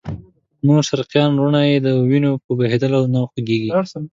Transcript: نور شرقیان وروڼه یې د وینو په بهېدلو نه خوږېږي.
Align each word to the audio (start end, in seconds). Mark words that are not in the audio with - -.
نور 0.65 0.81
شرقیان 0.89 1.29
وروڼه 1.33 1.59
یې 1.69 1.77
د 1.81 1.87
وینو 2.09 2.31
په 2.43 2.51
بهېدلو 2.59 3.01
نه 3.13 3.19
خوږېږي. 3.29 3.71